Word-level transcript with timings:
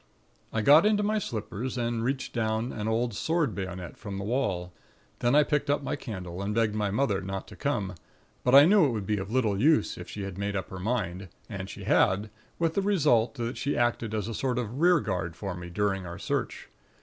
"I 0.51 0.61
got 0.63 0.83
into 0.87 1.03
my 1.03 1.19
slippers, 1.19 1.77
and 1.77 2.03
reached 2.03 2.33
down 2.33 2.71
an 2.71 2.87
old 2.87 3.13
sword 3.13 3.53
bayonet 3.53 3.97
from 3.97 4.17
the 4.17 4.23
wall; 4.23 4.73
then 5.19 5.35
I 5.35 5.43
picked 5.43 5.69
up 5.69 5.83
my 5.83 5.95
candle, 5.95 6.41
and 6.41 6.55
begged 6.55 6.73
my 6.73 6.89
mother 6.89 7.21
not 7.21 7.47
to 7.49 7.55
come; 7.55 7.93
but 8.43 8.55
I 8.55 8.65
knew 8.65 8.83
it 8.85 8.89
would 8.93 9.05
be 9.05 9.21
little 9.21 9.61
use, 9.61 9.99
if 9.99 10.09
she 10.09 10.23
had 10.23 10.39
made 10.39 10.55
up 10.55 10.71
her 10.71 10.79
mind; 10.79 11.27
and 11.47 11.69
she 11.69 11.83
had, 11.83 12.31
with 12.57 12.73
the 12.73 12.81
result 12.81 13.35
that 13.35 13.57
she 13.57 13.77
acted 13.77 14.15
as 14.15 14.27
a 14.27 14.33
sort 14.33 14.57
of 14.57 14.79
rearguard 14.79 15.35
for 15.35 15.53
me, 15.53 15.69
during 15.69 16.07
our 16.07 16.17
search. 16.17 16.67